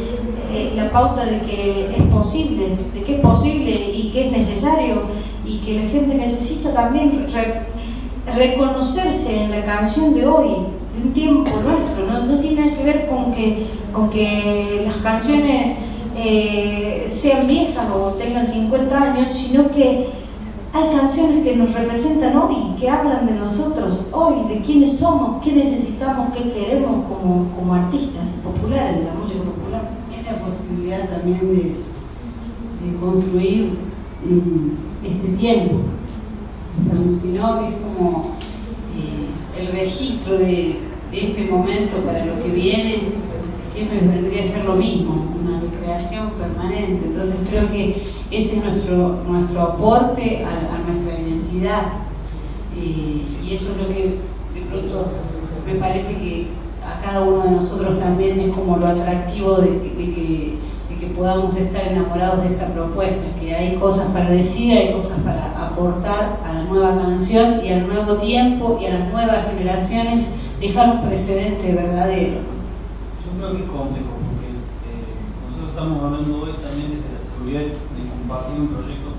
eh, 0.51 0.73
la 0.75 0.89
pauta 0.91 1.25
de 1.25 1.41
que 1.41 1.95
es 1.95 2.03
posible, 2.03 2.75
de 2.93 3.03
que 3.03 3.15
es 3.15 3.21
posible 3.21 3.71
y 3.71 4.11
que 4.11 4.27
es 4.27 4.31
necesario 4.31 5.03
y 5.45 5.57
que 5.59 5.81
la 5.81 5.89
gente 5.89 6.15
necesita 6.15 6.73
también 6.73 7.27
reconocerse 8.35 9.43
en 9.43 9.51
la 9.51 9.65
canción 9.65 10.13
de 10.13 10.27
hoy, 10.27 10.49
de 10.95 11.07
un 11.07 11.13
tiempo 11.13 11.51
nuestro, 11.61 12.05
no, 12.05 12.39
tiene 12.39 12.61
nada 12.61 12.77
que 12.77 12.83
ver 12.83 13.07
con 13.07 13.31
que, 13.31 13.67
con 13.93 14.09
que 14.09 14.83
las 14.85 14.95
canciones 14.97 15.77
eh, 16.15 17.05
sean 17.07 17.47
viejas 17.47 17.89
o 17.91 18.11
tengan 18.13 18.45
50 18.45 19.01
años, 19.01 19.31
sino 19.31 19.71
que 19.71 20.07
hay 20.71 20.95
canciones 20.95 21.43
que 21.43 21.55
nos 21.55 21.73
representan 21.73 22.37
hoy, 22.37 22.75
que 22.79 22.89
hablan 22.89 23.25
de 23.25 23.33
nosotros 23.33 24.05
hoy, 24.11 24.35
de 24.49 24.61
quiénes 24.61 24.97
somos, 24.97 25.43
qué 25.43 25.53
necesitamos, 25.53 26.33
qué 26.35 26.51
queremos 26.51 27.05
como, 27.07 27.47
como 27.55 27.73
artistas 27.73 28.29
populares 28.43 28.99
de 28.99 29.05
la 29.05 29.13
música 29.13 29.43
popular. 29.43 29.89
Es 30.15 30.25
la 30.25 30.45
posibilidad 30.45 31.09
también 31.09 31.39
de, 31.39 31.75
de 32.85 32.99
construir 32.99 33.77
mm, 34.23 35.05
este 35.05 35.27
tiempo. 35.39 35.75
Pero 36.87 37.11
si 37.11 37.27
no, 37.29 37.67
es 37.67 37.73
como 37.75 38.35
eh, 38.95 39.59
el 39.59 39.71
registro 39.71 40.37
de, 40.37 40.87
este 41.11 41.45
momento 41.45 41.97
para 42.05 42.23
lo 42.23 42.41
que 42.43 42.49
viene, 42.49 42.99
siempre 43.63 43.99
vendría 43.99 44.43
a 44.43 44.45
ser 44.45 44.63
lo 44.65 44.75
mismo, 44.75 45.25
una 45.41 45.59
recreación 45.59 46.29
permanente. 46.31 47.05
Entonces 47.07 47.35
creo 47.49 47.67
que 47.71 48.03
ese 48.29 48.57
es 48.57 48.63
nuestro, 48.63 49.23
nuestro 49.27 49.61
aporte 49.61 50.45
a, 50.45 50.87
nuestra 50.87 51.19
identidad. 51.19 51.83
Eh, 52.77 53.25
y 53.43 53.53
eso 53.53 53.71
es 53.71 53.77
lo 53.77 53.87
que 53.87 54.17
de 54.53 54.61
pronto 54.69 55.07
me 55.65 55.75
parece 55.79 56.13
que 56.13 56.47
a 56.85 57.01
cada 57.01 57.21
uno 57.21 57.43
de 57.43 57.51
nosotros 57.51 57.99
también 57.99 58.39
es 58.39 58.55
como 58.55 58.77
lo 58.77 58.87
atractivo 58.87 59.57
de, 59.57 59.81
que, 59.81 60.57
que 60.99 61.07
podamos 61.15 61.55
estar 61.55 61.87
enamorados 61.87 62.43
de 62.43 62.49
esta 62.49 62.67
propuesta, 62.67 63.23
que 63.39 63.55
hay 63.55 63.75
cosas 63.75 64.07
para 64.11 64.29
decir, 64.29 64.77
hay 64.77 64.93
cosas 64.93 65.17
para 65.23 65.48
aportar 65.79 66.41
a 66.45 66.53
la 66.53 66.63
nueva 66.63 66.97
canción 66.97 67.63
y 67.63 67.71
al 67.71 67.87
nuevo 67.87 68.15
tiempo 68.15 68.77
y 68.81 68.85
a 68.87 68.99
las 68.99 69.11
nuevas 69.11 69.47
generaciones, 69.47 70.33
dejar 70.59 70.95
un 70.95 71.07
precedente 71.07 71.73
verdadero. 71.73 72.39
Yo 73.23 73.37
creo 73.37 73.51
que 73.55 73.63
es 73.63 73.69
complejo, 73.69 74.11
porque 74.27 74.49
eh, 74.51 75.15
nosotros 75.47 75.69
estamos 75.69 76.03
hablando 76.03 76.43
hoy 76.43 76.51
también 76.59 76.99
desde 76.99 77.15
la 77.15 77.19
seguridad 77.19 77.61
de 77.61 78.09
compartir 78.11 78.59
un 78.59 78.67
proyecto 78.67 79.09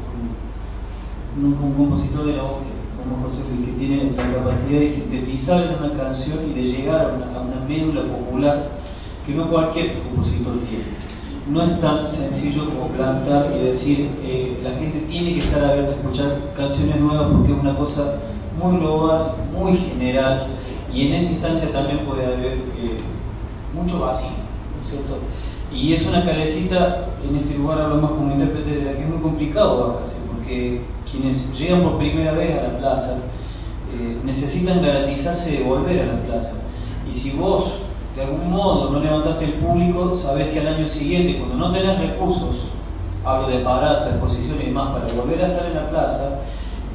con 1.32 1.44
un, 1.44 1.72
compositor 1.72 2.26
de 2.26 2.36
la 2.36 2.44
hostia, 2.44 2.76
como 3.00 3.24
José 3.24 3.40
Luis, 3.48 3.64
que 3.64 3.72
tiene 3.80 4.12
la 4.12 4.44
capacidad 4.44 4.80
de 4.80 4.90
sintetizar 4.90 5.78
una 5.80 5.96
canción 5.96 6.40
y 6.44 6.52
de 6.52 6.64
llegar 6.64 7.00
a 7.00 7.08
una, 7.14 7.38
a 7.38 7.40
una 7.40 7.64
médula 7.66 8.02
popular 8.02 8.68
que 9.24 9.32
no 9.32 9.48
cualquier 9.48 9.96
compositor 10.00 10.60
tiene. 10.68 10.92
No 11.48 11.64
es 11.64 11.80
tan 11.80 12.06
sencillo 12.06 12.66
como 12.66 12.88
plantar 12.88 13.52
y 13.56 13.64
decir 13.64 14.10
eh, 14.22 14.58
la 14.62 14.70
gente 14.72 15.00
tiene 15.08 15.34
que 15.34 15.40
estar 15.40 15.64
abierta 15.64 15.92
a 15.92 15.94
escuchar 15.94 16.38
canciones 16.56 17.00
nuevas 17.00 17.32
porque 17.32 17.52
es 17.52 17.58
una 17.58 17.74
cosa 17.74 18.16
muy 18.62 18.78
global, 18.78 19.32
muy 19.52 19.76
general 19.76 20.46
y 20.92 21.06
en 21.06 21.14
esa 21.14 21.32
instancia 21.32 21.72
también 21.72 22.00
puede 22.00 22.26
haber 22.26 22.52
eh, 22.52 22.98
mucho 23.74 24.00
vacío, 24.00 24.30
¿no 24.76 24.82
es 24.82 24.90
cierto? 24.90 25.18
Y 25.72 25.94
es 25.94 26.04
una 26.06 26.24
calecita, 26.24 27.06
en 27.26 27.36
este 27.36 27.54
lugar 27.54 27.80
hablo 27.80 28.02
más 28.02 28.10
como 28.10 28.32
intérprete, 28.32 28.70
de 28.70 28.84
la 28.84 28.92
que 28.92 29.02
es 29.04 29.08
muy 29.08 29.20
complicado 29.20 29.86
bajarse, 29.86 30.16
porque 30.26 30.82
quienes 31.10 31.56
llegan 31.56 31.82
por 31.82 31.98
primera 31.98 32.32
vez 32.32 32.58
a 32.58 32.62
la 32.62 32.78
plaza 32.78 33.18
eh, 33.92 34.18
necesitan 34.24 34.82
garantizarse 34.82 35.58
de 35.58 35.62
volver 35.62 36.00
a 36.00 36.06
la 36.06 36.22
plaza. 36.22 36.56
Y 37.08 37.12
si 37.12 37.36
vos 37.36 37.72
de 38.20 38.26
algún 38.26 38.50
modo 38.50 38.90
no 38.90 39.00
levantaste 39.00 39.46
el 39.46 39.52
público, 39.54 40.14
sabés 40.14 40.48
que 40.48 40.60
al 40.60 40.68
año 40.68 40.86
siguiente, 40.86 41.38
cuando 41.38 41.56
no 41.56 41.72
tenés 41.72 41.98
recursos, 41.98 42.66
hablo 43.24 43.48
de 43.48 43.62
aparato, 43.62 44.10
exposición 44.10 44.58
y 44.60 44.66
demás, 44.66 44.90
para 44.90 45.12
volver 45.14 45.42
a 45.42 45.48
estar 45.48 45.66
en 45.66 45.74
la 45.74 45.88
plaza, 45.88 46.40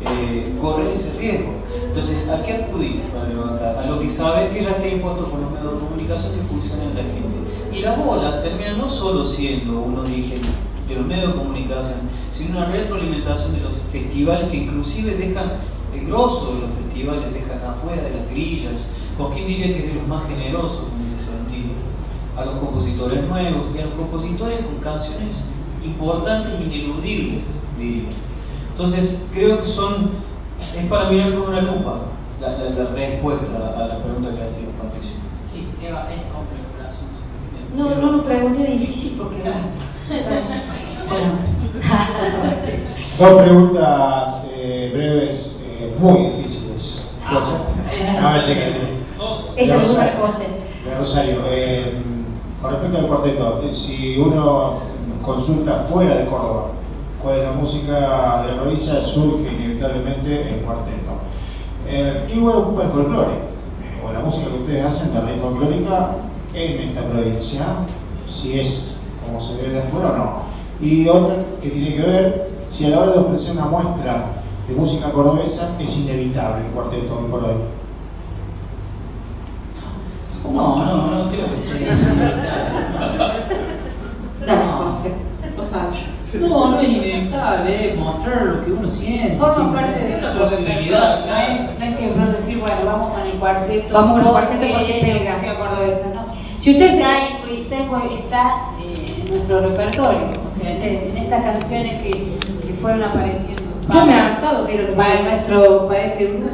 eh, 0.06 0.56
correr 0.62 0.92
ese 0.92 1.18
riesgo. 1.18 1.54
Entonces, 1.88 2.30
¿a 2.30 2.44
qué 2.44 2.54
acudís 2.54 3.00
para 3.12 3.28
levantar? 3.28 3.76
A 3.76 3.88
lo 3.88 4.00
que 4.00 4.10
sabes 4.10 4.52
que 4.52 4.64
ya 4.64 4.72
está 4.72 4.88
impuesto 4.88 5.26
por 5.26 5.40
los 5.40 5.50
medios 5.50 5.74
de 5.74 5.80
comunicación 5.80 6.36
que 6.36 6.42
funcionan 6.42 6.90
en 6.90 6.96
la 6.96 7.04
gente. 7.04 7.74
Y 7.74 7.82
la 7.82 7.96
bola 7.96 8.44
termina 8.44 8.74
no 8.74 8.88
solo 8.88 9.26
siendo 9.26 9.80
un 9.80 9.98
origen 9.98 10.40
de 10.88 10.96
los 10.96 11.08
medios 11.08 11.34
de 11.34 11.40
comunicación, 11.40 11.98
sino 12.32 12.58
una 12.58 12.68
retroalimentación 12.68 13.54
de 13.54 13.62
los 13.62 13.74
festivales 13.92 14.50
que 14.50 14.58
inclusive 14.58 15.16
dejan 15.16 15.54
el 15.96 16.06
grosso 16.06 16.54
de 16.54 16.62
los 16.62 16.70
festivales, 16.84 17.34
dejan 17.34 17.66
afuera 17.68 18.04
de 18.04 18.12
las 18.12 18.30
grillas. 18.30 18.92
¿Con 19.18 19.32
quién 19.32 19.48
diría 19.48 19.68
que 19.68 19.80
es 19.80 19.88
de 19.88 19.94
los 19.96 20.08
más 20.08 20.28
generosos 20.28 20.84
en 20.98 21.06
ese 21.06 21.20
sentido? 21.20 21.70
A 22.38 22.44
los 22.46 22.56
compositores 22.56 23.24
nuevos 23.28 23.68
y 23.76 23.80
a 23.80 23.86
los 23.86 23.94
compositores 23.94 24.60
con 24.60 24.78
canciones 24.80 25.46
importantes, 25.84 26.60
ineludibles, 26.60 27.48
diría. 27.80 28.10
Entonces, 28.72 29.22
creo 29.34 29.62
que 29.62 29.68
son, 29.68 30.12
es 30.78 30.86
para 30.88 31.10
mirar 31.10 31.36
con 31.36 31.50
una 31.50 31.62
lupa 31.62 32.00
la, 32.42 32.50
la, 32.58 32.70
la 32.72 32.90
respuesta 32.92 33.74
a 33.78 33.88
la 33.88 34.04
pregunta 34.04 34.36
que 34.36 34.44
ha 34.44 34.50
sido 34.50 34.72
Patricia. 34.72 35.16
Sí, 35.50 35.70
Eva, 35.82 36.10
es 36.12 36.22
complejo 36.24 36.68
el 36.78 36.86
asunto. 36.86 37.16
No, 37.76 37.96
no 38.02 38.18
lo 38.18 38.24
pregunté 38.26 38.68
difícil 38.68 39.18
porque... 39.18 39.42
bueno. 41.10 41.34
Dos 43.18 43.42
preguntas 43.44 44.44
eh, 44.54 44.92
breves, 44.94 45.56
eh, 45.62 45.96
muy 46.00 46.18
difíciles. 46.38 47.06
Ah, 47.24 47.42
A 48.22 48.34
ver, 48.34 48.48
déjame. 48.48 48.76
Esa 48.76 48.86
De 48.88 48.95
es 49.56 49.72
otra 49.72 49.84
Rosario. 49.86 50.22
cosa. 50.22 50.40
De 50.40 50.96
Rosario, 50.98 51.36
eh, 51.50 51.94
con 52.62 52.72
respecto 52.72 52.98
al 52.98 53.08
cuarteto, 53.08 53.62
eh, 53.64 53.74
si 53.74 54.18
uno 54.18 54.80
consulta 55.22 55.86
fuera 55.92 56.16
de 56.16 56.26
Córdoba 56.26 56.68
cuál 57.22 57.38
es 57.40 57.44
la 57.44 57.52
música 57.54 57.94
de 58.44 58.52
la 58.52 58.62
provincia, 58.62 59.02
surge 59.04 59.52
inevitablemente 59.52 60.54
el 60.54 60.62
cuarteto. 60.62 61.12
Eh, 61.88 62.26
¿Qué 62.28 62.36
lugar 62.36 62.58
ocupa 62.58 62.84
el 62.84 62.90
folclore? 62.90 63.32
Eh, 63.34 64.04
o 64.08 64.12
la 64.14 64.20
música 64.20 64.46
que 64.48 64.54
ustedes 64.58 64.86
hacen, 64.86 65.14
la 65.14 65.24
ley 65.24 65.40
folclórica, 65.42 66.12
en 66.54 66.82
esta 66.88 67.02
provincia, 67.02 67.66
si 68.30 68.60
es 68.60 68.96
como 69.26 69.42
se 69.42 69.56
ve 69.62 69.70
de 69.70 69.80
afuera 69.82 70.12
o 70.12 70.18
no. 70.18 70.32
Y 70.82 71.08
otra 71.08 71.38
que 71.62 71.70
tiene 71.70 71.96
que 71.96 72.02
ver 72.02 72.50
si 72.70 72.86
a 72.86 72.90
la 72.90 73.00
hora 73.00 73.12
de 73.14 73.20
ofrecer 73.20 73.54
una 73.54 73.66
muestra 73.66 74.26
de 74.68 74.76
música 74.76 75.12
cordobesa 75.12 75.72
es 75.80 75.96
inevitable 75.98 76.66
el 76.66 76.72
cuarteto 76.74 77.20
en 77.20 77.32
Córdoba. 77.32 77.54
No, 80.52 80.86
no, 80.86 81.08
no 81.08 81.32
creo 81.32 81.52
que 81.52 81.58
sea. 81.58 81.98
José. 84.78 85.14
Vos 85.58 85.68
sabés. 85.68 86.16
No, 86.42 86.72
no 86.72 86.80
es 86.80 86.90
inevitable, 86.90 87.92
es 87.94 87.98
mostrar 87.98 88.42
lo 88.44 88.66
que 88.66 88.72
uno 88.72 88.90
siente. 88.90 89.38
Forma 89.38 89.74
parte 89.74 90.00
de 90.00 90.22
la 90.22 90.34
posibilidad. 90.34 91.26
No 91.26 91.36
es, 91.38 91.80
no 91.80 91.86
es 91.86 91.96
que 91.96 92.08
de 92.08 92.12
pronto 92.14 92.32
decir, 92.34 92.60
bueno, 92.60 92.78
vamos 92.86 93.14
con 93.14 93.26
el 93.26 93.34
cuarteto. 93.34 93.94
Vamos 93.94 94.12
con 94.18 94.26
el 94.26 94.32
cuarteto 94.32 94.74
porque 94.74 95.00
es 95.00 95.08
la 95.08 95.14
pega. 95.20 95.34
música 95.34 95.60
cordobesa, 95.60 96.08
¿no? 96.14 96.26
Si 96.60 96.72
usted 96.72 96.86
está, 96.94 97.28
está, 97.28 97.76
está 98.16 98.44
eh, 98.82 99.24
en 99.24 99.32
nuestro 99.32 99.62
repertorio, 99.62 100.30
o 100.48 100.60
sea, 100.60 100.72
en, 100.72 101.12
en 101.12 101.18
estas 101.18 101.44
canciones 101.44 102.02
que, 102.02 102.12
que 102.12 102.74
fueron 102.82 103.04
apareciendo. 103.04 103.64
Yo 103.94 104.06
me 104.06 104.14
he 104.14 104.20
hartado 104.20 104.66
de 104.66 104.74
ir 104.74 104.80
a 104.80 104.84
los 104.84 104.96
para 104.96 105.22
nuestro, 105.22 105.88
para 105.88 106.06
este 106.06 106.26
grupo. 106.26 106.50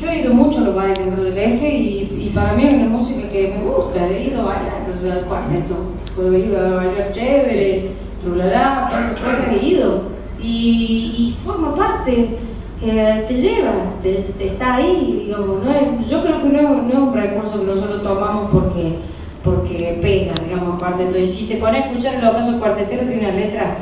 Yo 0.00 0.08
he 0.08 0.18
ido 0.20 0.34
mucho 0.34 0.58
a 0.58 0.62
los 0.62 0.74
bailes 0.74 1.16
del 1.16 1.38
eje 1.38 1.68
y, 1.68 2.19
para 2.34 2.52
mí 2.54 2.66
es 2.66 2.74
una 2.74 2.86
música 2.86 3.28
que 3.28 3.54
me 3.56 3.64
gusta. 3.64 4.06
He 4.08 4.28
ido 4.28 4.42
a 4.42 4.44
bailar 4.44 5.16
al 5.16 5.24
cuarteto. 5.24 5.74
Puedo 6.14 6.36
ir 6.36 6.56
a 6.56 6.76
bailar 6.76 7.12
chévere, 7.12 7.90
trulalá, 8.22 8.88
tantas 8.90 9.20
cosas 9.20 9.48
he 9.52 9.66
ido. 9.66 10.02
Y, 10.42 11.36
forma 11.44 11.74
parte, 11.76 12.38
eh, 12.82 13.24
te 13.28 13.34
lleva, 13.34 13.72
te, 14.02 14.18
está 14.18 14.76
ahí, 14.76 15.24
digamos. 15.26 15.64
No 15.64 15.70
es, 15.70 16.08
yo 16.08 16.22
creo 16.22 16.42
que 16.42 16.48
no 16.48 16.60
es, 16.60 16.94
un 16.94 17.14
recurso 17.14 17.60
que 17.60 17.66
nosotros 17.66 18.02
tomamos 18.02 18.50
porque, 18.50 18.96
porque 19.44 19.98
pega, 20.00 20.32
digamos, 20.44 20.80
cuarteto. 20.80 21.18
Y 21.18 21.26
si 21.26 21.46
te 21.46 21.56
pones 21.56 21.82
a 21.82 21.86
escuchar 21.88 22.14
el 22.14 22.28
ocaso 22.28 22.58
cuartetero, 22.58 23.06
tiene 23.06 23.28
una 23.28 23.36
letra 23.36 23.78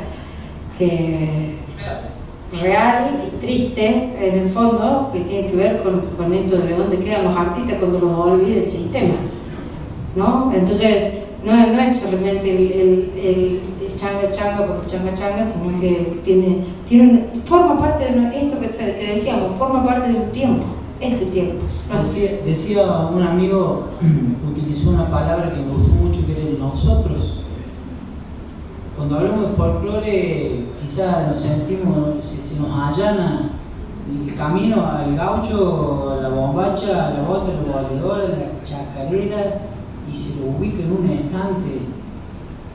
que 0.77 1.59
real 2.51 3.21
y 3.27 3.37
triste 3.45 3.85
en 4.19 4.39
el 4.39 4.49
fondo 4.49 5.09
que 5.13 5.19
tiene 5.21 5.47
que 5.51 5.55
ver 5.57 5.83
con, 5.83 6.01
con 6.17 6.33
esto 6.33 6.57
de 6.57 6.75
dónde 6.75 6.97
quedan 6.97 7.25
los 7.25 7.37
artistas 7.37 7.77
cuando 7.79 7.99
los 7.99 8.17
olvida 8.19 8.61
el 8.61 8.67
sistema 8.67 9.15
¿no? 10.15 10.51
entonces 10.55 11.13
no, 11.45 11.51
no 11.55 11.79
es 11.79 11.97
solamente 11.97 12.49
el, 12.49 12.71
el, 12.71 13.11
el- 13.25 13.59
changa 13.95 14.31
changa 14.31 14.65
por 14.65 14.87
changa 14.87 15.13
changa 15.13 15.43
sino 15.43 15.77
que 15.81 16.21
tiene, 16.23 16.59
tiene 16.87 17.25
forma 17.43 17.79
parte 17.81 18.05
de 18.05 18.37
esto 18.37 18.57
que, 18.61 19.07
decíamos 19.07 19.57
forma 19.57 19.85
parte 19.85 20.13
de 20.13 20.19
tu 20.21 20.31
tiempo 20.31 20.63
este 21.01 21.25
tiempo 21.27 21.57
Decía, 22.01 22.39
decía 22.45 23.07
un 23.13 23.21
amigo, 23.23 23.87
utilizó 24.51 24.91
una 24.91 25.09
palabra 25.09 25.51
que 25.51 25.57
me 25.61 25.71
gustó 25.73 25.93
mucho, 25.95 26.25
que 26.25 26.31
era 26.33 26.41
el 26.49 26.59
nosotros. 26.59 27.39
Cuando 28.99 29.15
hablamos 29.15 29.51
de 29.51 29.55
folclore, 29.55 30.65
quizás 30.81 31.29
nos 31.29 31.37
sentimos, 31.39 32.21
se, 32.21 32.59
nos 32.59 32.69
allana 32.69 33.49
el 34.11 34.35
camino 34.35 34.85
al 34.85 35.15
gaucho, 35.15 36.09
a 36.11 36.15
la 36.17 36.27
bombacha, 36.27 37.07
a 37.07 37.11
la 37.11 37.21
bota, 37.21 37.47
a 37.47 37.61
la 37.65 37.75
valedora, 37.81 38.25
a 38.25 38.27
la 38.27 38.63
chacarera, 38.65 39.61
y 40.11 40.13
se 40.13 40.35
lo 40.41 40.47
ubica 40.47 40.83
en 40.83 40.91
un 40.91 41.05
estante. 41.05 41.79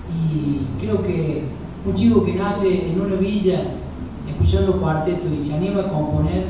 Y 0.08 0.60
creo 0.80 1.02
que 1.02 1.42
un 1.84 1.94
chico 1.94 2.24
que 2.24 2.32
nace 2.32 2.90
en 2.90 3.02
una 3.02 3.16
villa, 3.16 3.64
escuchando 4.26 4.72
cuarteto 4.80 5.28
y 5.30 5.42
se 5.42 5.52
anima 5.52 5.80
a 5.82 5.88
componer, 5.90 6.46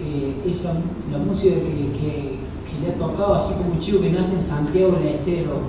eh, 0.00 0.34
esa, 0.44 0.72
la 1.12 1.18
música 1.18 1.54
que, 1.54 1.92
que- 2.00 2.36
le 2.82 2.88
ha 2.90 2.94
tocado, 2.98 3.32
así 3.36 3.54
como 3.54 3.70
un 3.70 3.78
chico 3.78 4.00
que 4.00 4.10
nace 4.10 4.34
en 4.34 4.42
Santiago 4.42 4.92
del 4.96 5.06
Estero 5.06 5.60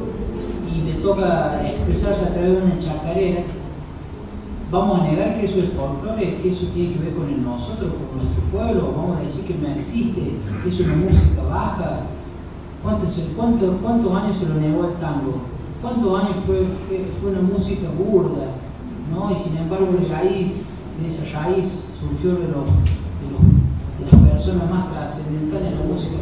toca 1.07 1.61
expresarse 1.65 2.25
a 2.25 2.33
través 2.33 2.51
de 2.51 2.65
una 2.65 2.79
chacarera, 2.79 3.43
¿vamos 4.69 4.99
a 4.99 5.03
negar 5.03 5.39
que 5.39 5.45
eso 5.45 5.59
es 5.59 5.71
folclore, 5.71 6.35
que 6.41 6.49
eso 6.49 6.67
tiene 6.73 6.95
que 6.95 6.99
ver 6.99 7.15
con 7.15 7.45
nosotros, 7.45 7.93
con 7.95 8.19
nuestro 8.19 8.43
pueblo? 8.51 8.91
¿Vamos 8.93 9.17
a 9.17 9.21
decir 9.21 9.45
que 9.45 9.55
no 9.55 9.69
existe, 9.69 10.35
que 10.63 10.69
es 10.69 10.79
una 10.81 10.95
música 10.95 11.43
baja? 11.49 11.99
¿Cuántos, 12.83 13.17
cuántos, 13.37 13.75
cuántos 13.81 14.13
años 14.15 14.35
se 14.35 14.49
lo 14.49 14.55
negó 14.55 14.83
el 14.85 14.93
tango? 14.95 15.39
¿Cuántos 15.81 16.19
años 16.19 16.35
fue, 16.45 16.67
fue 17.21 17.31
una 17.31 17.41
música 17.41 17.87
burda? 17.97 18.51
¿no? 19.09 19.31
Y 19.31 19.35
sin 19.35 19.55
embargo 19.55 19.93
de 19.93 20.13
raíz, 20.13 20.51
de 20.99 21.07
esa 21.07 21.23
raíz 21.39 21.95
surgió 21.97 22.31
de, 22.35 22.51
los, 22.51 22.67
de 22.67 24.11
las 24.11 24.29
personas 24.29 24.69
más 24.69 24.91
trascendentales 24.91 25.71
de 25.71 25.75
la 25.77 25.85
música 25.85 26.17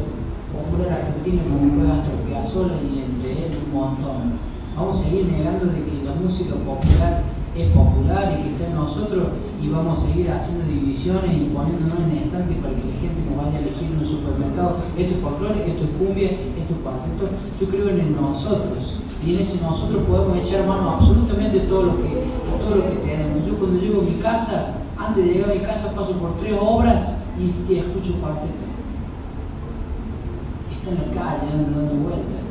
popular 0.54 0.94
argentina 0.94 1.42
como 1.50 1.74
fue 1.74 1.92
Astor 1.92 2.20
Piazzolla 2.28 2.78
y 2.84 3.02
entre 3.02 3.48
él 3.48 3.52
un 3.66 3.74
montón. 3.74 4.55
Vamos 4.76 5.00
a 5.00 5.04
seguir 5.04 5.26
negando 5.28 5.72
de 5.72 5.86
que 5.86 6.04
la 6.04 6.12
música 6.20 6.54
popular 6.56 7.24
es 7.56 7.72
popular 7.72 8.36
y 8.36 8.44
que 8.44 8.50
está 8.52 8.68
en 8.68 8.76
nosotros 8.76 9.24
y 9.64 9.70
vamos 9.70 10.04
a 10.04 10.08
seguir 10.08 10.30
haciendo 10.30 10.66
divisiones 10.66 11.32
y 11.32 11.50
poniéndonos 11.50 12.00
en 12.00 12.18
estantes 12.18 12.58
para 12.58 12.76
que 12.76 12.84
la 12.84 13.00
gente 13.00 13.24
nos 13.24 13.38
vaya 13.40 13.58
a 13.58 13.62
elegir 13.62 13.88
en 13.88 14.00
un 14.00 14.06
supermercado. 14.06 14.76
Esto 14.98 15.16
es 15.16 15.22
folclore, 15.22 15.64
esto 15.66 15.84
es 15.86 15.92
cumbia, 15.92 16.32
esto 16.32 16.72
es 16.76 16.80
cuarteto. 16.84 17.24
Yo 17.62 17.68
creo 17.70 17.88
en 17.88 18.00
el 18.02 18.16
nosotros 18.20 19.00
y 19.26 19.34
en 19.34 19.40
ese 19.40 19.62
nosotros 19.64 20.04
podemos 20.04 20.40
echar 20.40 20.68
mano 20.68 20.92
absolutamente 20.92 21.60
todo 21.72 21.84
lo 21.84 21.96
que, 22.04 22.28
todo 22.60 22.76
lo 22.76 22.90
que 22.90 22.96
tenemos. 23.08 23.48
Yo 23.48 23.58
cuando 23.58 23.80
llego 23.80 24.02
a 24.02 24.04
mi 24.04 24.20
casa, 24.20 24.76
antes 24.98 25.24
de 25.24 25.32
llegar 25.32 25.52
a 25.52 25.54
mi 25.54 25.62
casa 25.62 25.96
paso 25.96 26.12
por 26.20 26.36
tres 26.36 26.60
obras 26.60 27.16
y, 27.40 27.72
y 27.72 27.80
escucho 27.80 28.20
cuarteto. 28.20 28.68
Está 30.68 30.92
en 30.92 30.98
la 31.00 31.16
calle, 31.16 31.52
anda 31.54 31.80
dando 31.80 31.96
vueltas. 32.04 32.45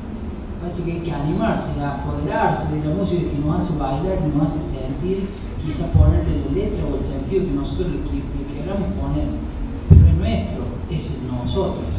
Parece 0.65 0.83
que 0.85 0.93
hay 0.93 1.01
que 1.01 1.13
animarse, 1.13 1.79
a 1.79 1.97
apoderarse 1.97 2.75
de 2.75 2.89
la 2.89 2.95
música 2.95 3.21
que 3.21 3.37
nos 3.37 3.61
hace 3.61 3.77
bailar, 3.77 4.17
que 4.17 4.29
nos 4.29 4.49
hace 4.49 4.61
sentir, 4.65 5.29
quizá 5.63 5.93
ponerle 5.93 6.41
la 6.41 6.53
letra 6.53 6.87
o 6.91 6.97
el 6.97 7.05
sentido 7.05 7.45
que 7.45 7.51
nosotros 7.53 7.89
le, 7.93 8.55
queramos 8.55 8.89
poner. 8.97 9.29
Pero 9.91 10.07
es 10.09 10.17
nuestro, 10.17 10.65
es 10.89 11.11
el 11.13 11.29
nosotros. 11.29 11.93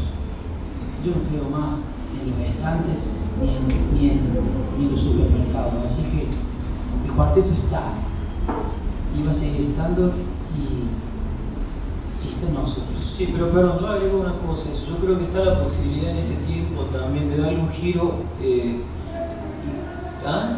Yo 1.05 1.11
no 1.13 1.21
creo 1.29 1.45
más 1.53 1.77
en 2.17 2.31
los 2.31 2.49
estantes 2.49 3.05
ni 3.39 3.49
en, 3.53 3.67
ni 3.93 4.09
en, 4.09 4.33
ni 4.79 4.85
en 4.85 4.89
los 4.89 4.99
supermercados. 4.99 5.73
Así 5.85 6.01
que 6.09 6.25
el 6.25 7.11
cuarteto 7.15 7.51
está 7.51 7.93
y 9.13 9.21
va 9.27 9.29
a 9.29 9.35
seguir 9.35 9.69
estando 9.69 10.07
y, 10.57 10.89
en 12.41 12.53
nosotros. 12.53 13.13
Sí, 13.17 13.29
pero 13.31 13.49
perdón, 13.49 13.79
yo 13.79 13.87
agrego 13.87 14.19
una 14.19 14.33
cosa, 14.33 14.69
yo 14.87 14.97
creo 14.97 15.17
que 15.19 15.25
está 15.25 15.45
la 15.45 15.63
posibilidad 15.63 16.11
en 16.11 16.17
este 16.17 16.35
tiempo 16.47 16.81
también 16.91 17.29
de 17.29 17.37
darle 17.37 17.59
un 17.59 17.69
giro. 17.69 18.15
Eh, 18.41 18.81
¿Ah? 20.25 20.57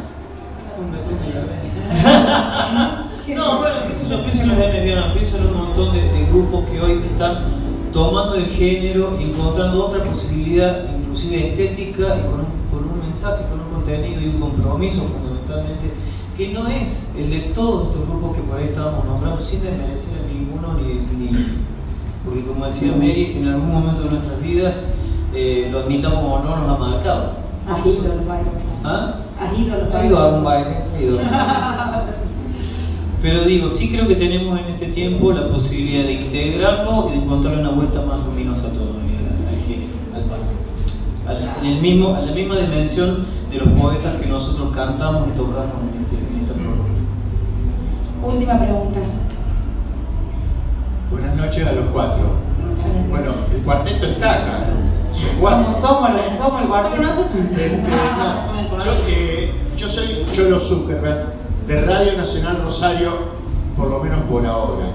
no, 3.27 3.57
bueno, 3.59 3.75
qué 3.87 3.93
sé 3.93 4.09
yo, 4.09 4.23
pienso 4.23 4.41
en 4.43 4.49
los 4.49 4.57
medianos, 4.57 5.13
pienso 5.13 5.37
en 5.37 5.47
un 5.47 5.57
montón 5.57 5.93
de, 5.93 6.01
de, 6.01 6.25
grupos 6.25 6.65
que 6.69 6.79
hoy 6.79 7.01
están 7.03 7.45
tomando 7.91 8.35
el 8.35 8.45
género 8.45 9.17
encontrando 9.19 9.87
otra 9.87 10.03
posibilidad, 10.03 10.85
inclusive 10.95 11.49
estética, 11.49 12.17
y 12.17 12.21
con 12.21 12.41
un, 12.41 12.45
con 12.71 12.83
un 12.91 12.99
mensaje, 13.05 13.43
con 13.49 13.59
un 13.59 13.69
contenido 13.73 14.21
y 14.21 14.27
un 14.27 14.39
compromiso 14.39 15.01
fundamentalmente, 15.01 15.91
que 16.37 16.53
no 16.53 16.67
es 16.67 17.09
el 17.17 17.31
de 17.31 17.39
todos 17.55 17.87
estos 17.87 18.07
grupos 18.07 18.37
que 18.37 18.43
por 18.43 18.59
ahí 18.59 18.65
estábamos 18.65 19.05
nombrando, 19.05 19.41
sin 19.41 19.63
desmerecer 19.63 20.21
a 20.23 20.27
ninguno 20.31 20.75
ni, 20.75 20.93
ni 21.17 21.31
porque 22.23 22.43
como 22.43 22.65
decía 22.65 22.91
Mary, 22.91 23.37
en 23.37 23.47
algún 23.47 23.73
momento 23.73 24.03
de 24.03 24.09
nuestras 24.11 24.41
vidas, 24.41 24.75
eh, 25.33 25.69
lo 25.71 25.79
admitamos 25.79 26.23
o 26.23 26.43
no, 26.43 26.57
nos 26.57 26.69
ha 26.69 26.77
marcado. 26.77 27.31
¿Has 27.67 27.85
ido 27.85 28.11
al 28.11 28.25
baile? 28.25 28.49
¿Ah? 28.83 29.15
¿Has 29.39 29.59
ido 29.59 29.73
al 29.75 29.87
baile? 29.89 30.07
ido 30.07 30.19
a 30.19 30.37
un 30.37 30.43
baile, 30.43 30.77
ha 30.93 31.01
ido. 31.01 31.17
Pero 33.21 33.45
digo, 33.45 33.71
sí 33.71 33.89
creo 33.89 34.07
que 34.07 34.15
tenemos 34.15 34.59
en 34.59 34.65
este 34.65 34.87
tiempo 34.87 35.31
la 35.31 35.47
posibilidad 35.47 36.03
de 36.03 36.13
integrarlo 36.13 37.09
y 37.09 37.11
de 37.13 37.23
encontrarle 37.23 37.61
una 37.61 37.71
vuelta 37.71 38.01
más 38.01 38.23
luminosa 38.25 38.67
a 38.67 38.71
todo, 38.71 38.93
al, 40.13 41.33
al, 41.33 41.37
al, 41.37 41.65
en, 41.65 41.73
el 41.73 41.81
mismo, 41.81 42.13
a 42.13 42.21
la 42.21 42.31
misma 42.31 42.57
dimensión 42.57 43.25
de 43.51 43.57
los 43.57 43.67
poetas 43.69 44.19
que 44.21 44.27
nosotros 44.27 44.75
cantamos 44.75 45.27
y 45.29 45.37
tocamos 45.37 45.75
en 45.93 46.01
este, 46.03 46.17
en 46.17 46.41
este 46.41 46.53
programa. 46.53 46.83
Última 48.25 48.59
pregunta. 48.59 48.99
Buenas 51.11 51.35
noches 51.35 51.65
a 51.67 51.71
los 51.71 51.85
cuatro. 51.93 52.23
Bueno, 53.09 53.31
el 53.53 53.61
cuarteto 53.63 54.05
está 54.05 54.33
acá. 54.33 54.59
Somos, 55.39 55.77
somos, 55.77 56.09
el- 56.11 56.37
somos 56.37 56.61
el 56.61 56.67
cuarteto. 56.67 57.03
Este, 57.03 57.77
no, 57.77 58.83
yo, 58.85 58.91
eh, 59.07 59.51
yo 59.77 59.89
soy 59.89 60.25
Cholo 60.33 60.59
Zuckerberg 60.59 61.33
de 61.67 61.81
Radio 61.85 62.17
Nacional 62.17 62.61
Rosario, 62.63 63.11
por 63.77 63.89
lo 63.89 64.03
menos 64.03 64.19
por 64.29 64.45
ahora. 64.45 64.87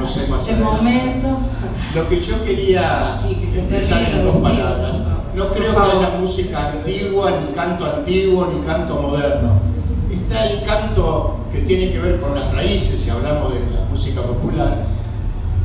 No 0.00 0.08
sé 0.08 0.26
más 0.26 0.44
De 0.46 0.52
adelante. 0.54 0.82
momento. 0.84 1.28
Lo 1.94 2.08
que 2.08 2.20
yo 2.20 2.44
quería 2.44 3.16
Sí, 3.22 3.36
que 3.36 3.46
se 3.46 3.60
expresar 3.60 4.02
en 4.02 4.24
dos 4.24 4.36
palabras. 4.38 4.92
No 5.34 5.48
creo 5.48 5.74
que 5.74 5.90
haya 5.90 6.16
música 6.20 6.70
antigua, 6.70 7.32
ni 7.40 7.54
canto 7.54 7.84
antiguo, 7.84 8.46
ni 8.46 8.64
canto 8.64 8.94
moderno. 8.94 9.60
Está 10.12 10.46
el 10.46 10.64
canto 10.64 11.38
que 11.52 11.58
tiene 11.62 11.92
que 11.92 11.98
ver 11.98 12.20
con 12.20 12.36
las 12.36 12.54
raíces, 12.54 13.00
si 13.00 13.10
hablamos 13.10 13.52
de 13.52 13.60
la 13.60 13.84
música 13.90 14.22
popular, 14.22 14.86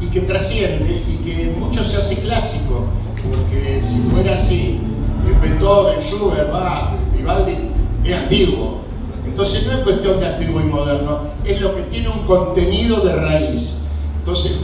y 0.02 0.08
que 0.08 0.22
trasciende 0.22 1.04
y 1.08 1.18
que 1.24 1.56
mucho 1.60 1.84
se 1.84 1.98
hace 1.98 2.16
clásico, 2.18 2.86
porque 3.22 3.80
si 3.84 4.00
fuera 4.10 4.34
así, 4.34 4.80
el 5.28 5.36
Beethoven, 5.36 6.00
Schubert, 6.02 6.52
Bach, 6.52 6.94
Vivaldi, 7.16 7.56
es 8.04 8.16
antiguo. 8.16 8.80
Entonces 9.24 9.68
no 9.68 9.74
es 9.74 9.84
cuestión 9.84 10.20
de 10.20 10.28
antiguo 10.28 10.62
y 10.62 10.64
moderno, 10.64 11.20
es 11.46 11.62
lo 11.62 11.76
que 11.76 11.84
tiene 11.84 12.10
un 12.10 12.26
contenido 12.26 13.02
de 13.02 13.16
raíz. 13.16 13.78
Entonces, 14.18 14.60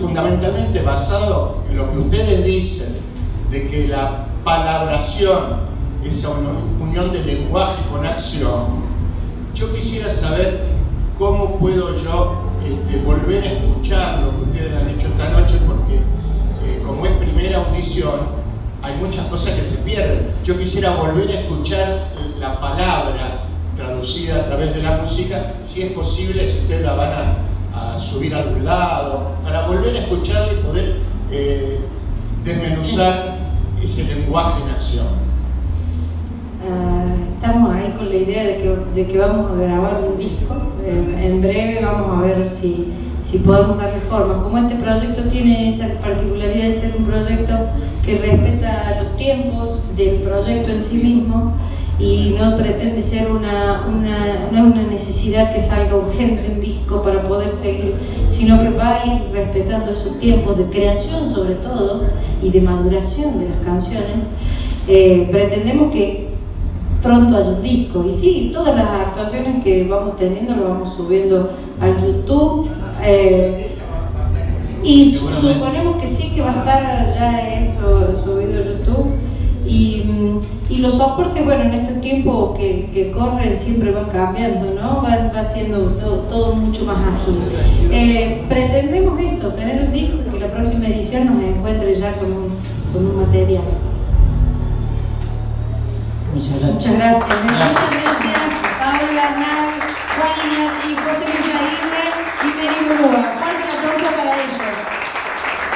fundamentalmente 0.00 0.82
basado 0.82 1.58
en 1.68 1.78
lo 1.78 1.90
que 1.90 1.98
ustedes 1.98 2.44
dicen, 2.44 3.05
de 3.50 3.68
que 3.68 3.88
la 3.88 4.26
palabración, 4.44 5.66
esa 6.04 6.30
uni- 6.30 6.80
unión 6.80 7.12
de 7.12 7.24
lenguaje 7.24 7.82
con 7.90 8.04
acción, 8.06 8.84
yo 9.54 9.72
quisiera 9.74 10.10
saber 10.10 10.66
cómo 11.18 11.56
puedo 11.58 11.96
yo 12.02 12.42
este, 12.64 12.98
volver 13.04 13.42
a 13.44 13.52
escuchar 13.52 14.20
lo 14.20 14.30
que 14.36 14.50
ustedes 14.50 14.72
han 14.74 14.88
hecho 14.90 15.06
esta 15.08 15.30
noche, 15.30 15.54
porque 15.66 15.96
eh, 15.96 16.82
como 16.86 17.06
es 17.06 17.12
primera 17.12 17.58
audición, 17.58 18.20
hay 18.82 18.94
muchas 18.96 19.24
cosas 19.26 19.54
que 19.54 19.64
se 19.64 19.78
pierden. 19.78 20.28
Yo 20.44 20.58
quisiera 20.58 20.90
volver 20.96 21.28
a 21.30 21.40
escuchar 21.40 22.08
la 22.38 22.60
palabra 22.60 23.40
traducida 23.76 24.36
a 24.36 24.46
través 24.46 24.74
de 24.74 24.82
la 24.82 24.98
música, 24.98 25.54
si 25.62 25.82
es 25.82 25.92
posible, 25.92 26.48
si 26.50 26.58
ustedes 26.60 26.82
la 26.82 26.94
van 26.94 27.12
a, 27.12 27.36
subir 27.98 28.34
a 28.34 28.38
algún 28.38 28.64
lado, 28.64 29.32
para 29.42 29.66
volver 29.66 29.96
a 29.96 30.00
escucharla 30.00 30.52
y 30.52 30.56
poder 30.64 30.96
eh, 31.30 31.80
desmenuzar 32.44 33.35
ese 33.82 34.04
lenguaje 34.04 34.62
en 34.62 34.70
acción. 34.70 35.06
Ah, 36.68 37.14
estamos 37.34 37.70
ahí 37.70 37.94
con 37.96 38.08
la 38.08 38.16
idea 38.16 38.44
de 38.44 38.56
que, 38.58 38.76
de 38.94 39.06
que 39.06 39.18
vamos 39.18 39.50
a 39.50 39.54
grabar 39.54 40.02
un 40.10 40.18
disco. 40.18 40.54
En, 40.86 41.18
en 41.18 41.40
breve 41.40 41.84
vamos 41.84 42.18
a 42.18 42.22
ver 42.22 42.50
si, 42.50 42.92
si 43.30 43.38
podemos 43.38 43.78
darle 43.78 44.00
forma. 44.00 44.42
Como 44.42 44.58
este 44.58 44.76
proyecto 44.76 45.22
tiene 45.30 45.74
esa 45.74 45.88
particularidad 46.00 46.68
de 46.68 46.80
ser 46.80 46.94
un 46.96 47.04
proyecto 47.04 47.54
que 48.04 48.18
respeta 48.18 49.00
los 49.02 49.16
tiempos 49.16 49.80
del 49.96 50.16
proyecto 50.22 50.72
en 50.72 50.82
sí 50.82 50.96
mismo 50.96 51.54
y 51.98 52.36
no 52.38 52.56
pretende 52.56 53.02
ser 53.02 53.30
una, 53.30 53.86
una, 53.88 54.48
no 54.52 54.58
es 54.58 54.74
una 54.74 54.82
necesidad 54.82 55.52
que 55.52 55.60
salga 55.60 55.96
urgente 55.96 56.52
un 56.52 56.60
disco 56.60 57.02
para 57.02 57.22
poder 57.26 57.50
seguir, 57.62 57.94
sino 58.30 58.60
que 58.60 58.70
va 58.70 59.00
a 59.00 59.06
ir 59.06 59.22
respetando 59.32 59.92
esos 59.92 60.18
tiempos 60.20 60.58
de 60.58 60.64
creación 60.64 61.32
sobre 61.32 61.54
todo 61.54 62.04
y 62.42 62.50
de 62.50 62.60
maduración 62.60 63.38
de 63.38 63.48
las 63.48 63.58
canciones. 63.64 64.18
Eh, 64.88 65.28
pretendemos 65.30 65.90
que 65.92 66.28
pronto 67.02 67.36
haya 67.36 67.48
un 67.48 67.62
disco. 67.62 68.04
Y 68.08 68.14
sí, 68.14 68.50
todas 68.52 68.76
las 68.76 68.88
actuaciones 68.88 69.62
que 69.64 69.88
vamos 69.88 70.18
teniendo 70.18 70.54
lo 70.54 70.68
vamos 70.68 70.94
subiendo 70.94 71.50
al 71.80 71.96
YouTube. 72.00 72.68
eh, 73.02 73.72
y 74.82 75.10
suponemos 75.12 76.00
que 76.00 76.06
sí, 76.06 76.32
que 76.32 76.42
va 76.42 76.52
a 76.52 76.58
estar 76.58 77.14
ya 77.18 77.60
eso 77.60 78.22
subido 78.24 78.60
a 78.60 78.64
YouTube. 78.64 79.10
Y, 79.66 80.04
mm, 80.06 80.72
y 80.72 80.78
los 80.78 80.94
soportes, 80.94 81.44
bueno, 81.44 81.64
en 81.64 81.74
estos 81.74 82.00
tiempos 82.00 82.56
que, 82.56 82.90
que 82.92 83.10
corren 83.10 83.58
siempre 83.58 83.90
van 83.90 84.10
cambiando, 84.10 84.74
¿no? 84.80 85.02
Va, 85.02 85.32
va 85.34 85.44
siendo 85.44 85.78
todo, 86.00 86.18
todo 86.30 86.54
mucho 86.54 86.84
más 86.84 86.98
ágil. 86.98 87.42
Eh, 87.90 88.44
pretendemos 88.48 89.18
eso, 89.20 89.48
tener 89.54 89.82
un 89.86 89.92
disco 89.92 90.18
y 90.26 90.30
que 90.30 90.40
la 90.40 90.52
próxima 90.52 90.86
edición 90.86 91.26
nos 91.26 91.56
encuentre 91.56 91.98
ya 91.98 92.12
con 92.12 92.32
un, 92.32 92.48
con 92.92 93.06
un 93.06 93.16
material. 93.22 93.64
Muchas 96.34 96.60
gracias. 96.60 96.74
Muchas 96.76 96.98
gracias. 96.98 97.28
Gracias, 97.28 98.40
Pablo 98.78 99.08
Bernal, 99.08 99.68
Juan 100.16 100.34
Iñaki, 100.44 100.90
José 101.02 101.24
Luis 101.32 101.48
Aguirre 101.56 102.04
y 102.42 102.84
Murúa. 102.84 103.22
Fuerte 103.38 103.64
aplauso 103.64 104.16
para 104.16 104.32
ellos. 104.34 105.05